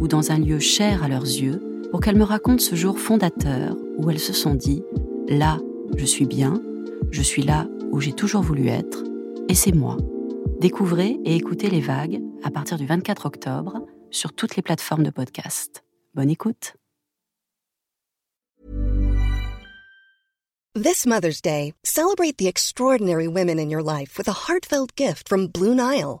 [0.00, 3.76] ou dans un lieu cher à leurs yeux pour qu'elles me racontent ce jour fondateur
[3.98, 4.82] où elles se sont dit⁇
[5.38, 5.58] Là,
[5.96, 6.60] je suis bien,
[7.10, 9.04] je suis là où j'ai toujours voulu être,
[9.48, 9.96] et c'est moi.
[10.60, 15.10] Découvrez et écoutez les vagues à partir du 24 octobre sur toutes les plateformes de
[15.10, 15.84] podcast.
[16.14, 16.74] Bonne écoute.
[20.74, 25.48] This Mother's Day, celebrate the extraordinary women in your life with a heartfelt gift from
[25.48, 26.20] Blue Nile.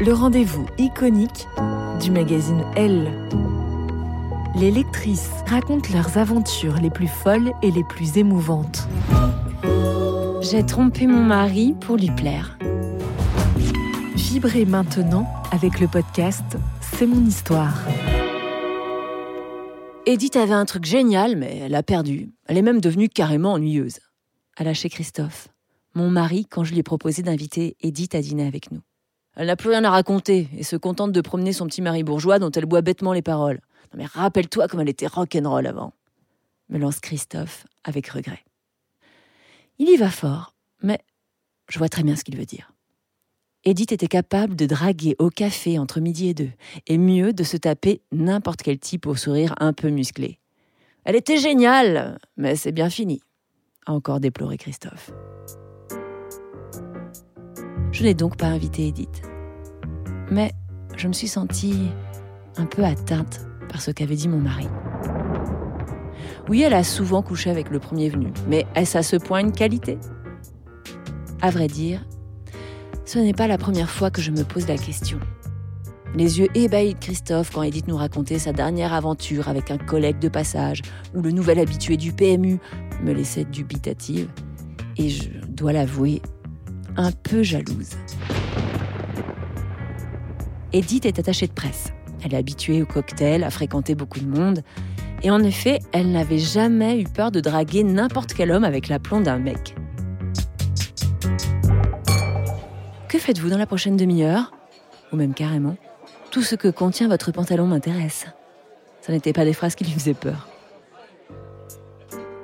[0.00, 1.48] le rendez-vous iconique
[2.00, 3.10] du magazine Elle.
[4.54, 8.88] Les lectrices racontent leurs aventures les plus folles et les plus émouvantes.
[10.40, 12.58] J'ai trompé mon mari pour lui plaire.
[14.14, 17.82] Vibrez maintenant avec le podcast C'est mon histoire.
[20.06, 22.30] Edith avait un truc génial, mais elle a perdu.
[22.46, 23.98] Elle est même devenue carrément ennuyeuse.
[24.56, 25.48] A lâché Christophe,
[25.94, 28.80] mon mari, quand je lui ai proposé d'inviter Edith à dîner avec nous.
[29.38, 32.40] Elle n'a plus rien à raconter et se contente de promener son petit mari bourgeois
[32.40, 33.60] dont elle boit bêtement les paroles.
[33.92, 35.92] Non mais rappelle-toi comme elle était rock'n'roll avant.
[36.68, 38.44] Me lance Christophe avec regret.
[39.78, 40.98] Il y va fort, mais
[41.68, 42.72] je vois très bien ce qu'il veut dire.
[43.62, 46.50] Edith était capable de draguer au café entre midi et deux,
[46.88, 50.40] et mieux de se taper n'importe quel type au sourire un peu musclé.
[51.04, 53.20] Elle était géniale, mais c'est bien fini,
[53.86, 55.12] a encore déploré Christophe.
[57.92, 59.22] Je n'ai donc pas invité Edith.
[60.30, 60.52] Mais
[60.96, 61.88] je me suis sentie
[62.56, 64.68] un peu atteinte par ce qu'avait dit mon mari.
[66.48, 69.52] Oui, elle a souvent couché avec le premier venu, mais est-ce à ce point une
[69.52, 69.98] qualité?
[71.40, 72.04] À vrai dire,
[73.04, 75.18] ce n'est pas la première fois que je me pose la question.
[76.14, 80.18] Les yeux ébahis de Christophe quand Edith nous racontait sa dernière aventure avec un collègue
[80.18, 80.80] de passage
[81.14, 82.58] ou le nouvel habitué du PMU
[83.02, 84.28] me laissaient dubitative
[84.96, 86.22] et je dois l'avouer,
[86.98, 87.92] un peu jalouse.
[90.74, 91.92] Edith est attachée de presse.
[92.22, 94.62] Elle est habituée au cocktail, à fréquenter beaucoup de monde.
[95.22, 99.20] Et en effet, elle n'avait jamais eu peur de draguer n'importe quel homme avec l'aplomb
[99.20, 99.74] d'un mec.
[103.08, 104.52] Que faites-vous dans la prochaine demi-heure?
[105.12, 105.76] Ou même carrément
[106.30, 108.26] Tout ce que contient votre pantalon m'intéresse.
[109.00, 110.48] Ça n'était pas des phrases qui lui faisaient peur.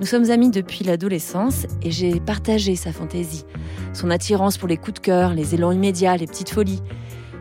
[0.00, 3.44] Nous sommes amis depuis l'adolescence et j'ai partagé sa fantaisie,
[3.98, 6.82] son attirance pour les coups de cœur, les élans immédiats, les petites folies.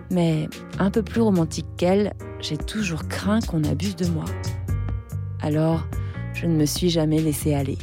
[0.10, 4.26] Mais un peu plus romantique qu'elle, j'ai toujours craint qu'on abuse de moi.
[5.42, 5.86] Alors,
[6.34, 7.78] je ne me suis jamais laissée aller.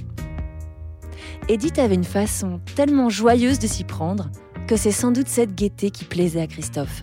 [1.49, 4.31] Edith avait une façon tellement joyeuse de s'y prendre
[4.67, 7.03] que c'est sans doute cette gaieté qui plaisait à Christophe.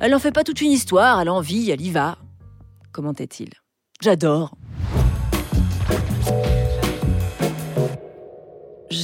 [0.00, 2.18] Elle n'en fait pas toute une histoire, elle en vit, elle y va,
[2.92, 3.50] commentait-il.
[4.00, 4.56] J'adore.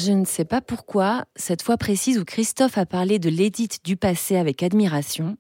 [0.05, 3.97] Je ne sais pas pourquoi, cette fois précise où Christophe a parlé de l'édite du
[3.97, 5.39] passé avec admiration,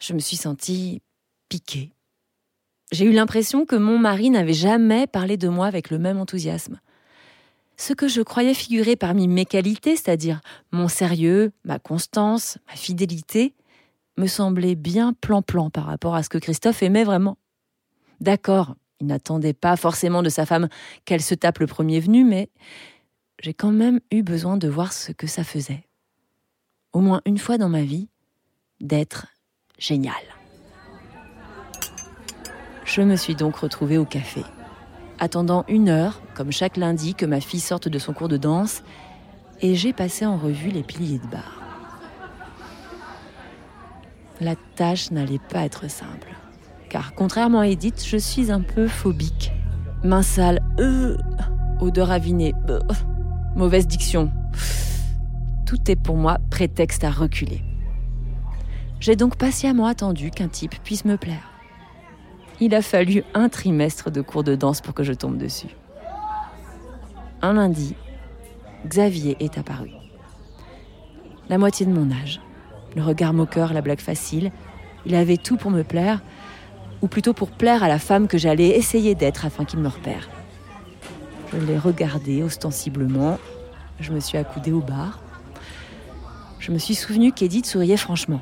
[0.00, 1.02] je me suis sentie
[1.48, 1.92] piquée.
[2.90, 6.80] J'ai eu l'impression que mon mari n'avait jamais parlé de moi avec le même enthousiasme.
[7.76, 10.40] Ce que je croyais figurer parmi mes qualités, c'est-à-dire
[10.72, 13.54] mon sérieux, ma constance, ma fidélité,
[14.16, 17.38] me semblait bien plan-plan par rapport à ce que Christophe aimait vraiment.
[18.20, 20.68] D'accord, il n'attendait pas forcément de sa femme
[21.04, 22.50] qu'elle se tape le premier venu, mais
[23.42, 25.84] j'ai quand même eu besoin de voir ce que ça faisait.
[26.92, 28.08] Au moins une fois dans ma vie,
[28.80, 29.26] d'être
[29.78, 30.14] génial.
[32.84, 34.42] Je me suis donc retrouvée au café,
[35.18, 38.82] attendant une heure, comme chaque lundi, que ma fille sorte de son cours de danse,
[39.60, 41.60] et j'ai passé en revue les piliers de bar.
[44.40, 46.32] La tâche n'allait pas être simple,
[46.88, 49.50] car contrairement à Edith, je suis un peu phobique.
[50.04, 51.16] Main sale, euh,
[51.80, 52.80] odeur avinée, euh,
[53.56, 54.30] mauvaise diction.
[55.66, 57.62] Tout est pour moi prétexte à reculer.
[59.00, 61.50] J'ai donc patiemment attendu qu'un type puisse me plaire.
[62.60, 65.74] Il a fallu un trimestre de cours de danse pour que je tombe dessus.
[67.40, 67.96] Un lundi,
[68.86, 69.90] Xavier est apparu.
[71.48, 72.40] La moitié de mon âge.
[72.94, 74.52] Le regard moqueur, la blague facile.
[75.06, 76.22] Il avait tout pour me plaire,
[77.00, 80.28] ou plutôt pour plaire à la femme que j'allais essayer d'être afin qu'il me repère.
[81.52, 83.38] Je l'ai regardé ostensiblement.
[84.00, 85.20] Je me suis accoudée au bar.
[86.58, 88.40] Je me suis souvenu qu'Edith souriait franchement.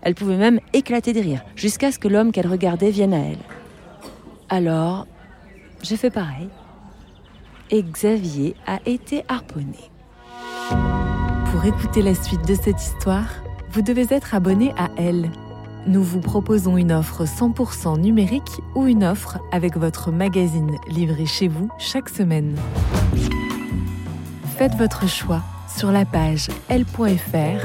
[0.00, 3.38] Elle pouvait même éclater de rire, jusqu'à ce que l'homme qu'elle regardait vienne à elle.
[4.48, 5.06] Alors,
[5.82, 6.48] j'ai fait pareil.
[7.70, 9.90] Et Xavier a été harponné.
[11.50, 13.28] Pour écouter la suite de cette histoire,
[13.72, 15.30] vous devez être abonné à Elle.
[15.88, 21.48] Nous vous proposons une offre 100% numérique ou une offre avec votre magazine livré chez
[21.48, 22.56] vous chaque semaine.
[24.58, 25.42] Faites votre choix
[25.74, 27.64] sur la page l.fr